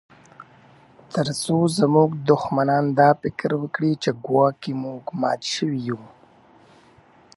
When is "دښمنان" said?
2.29-2.85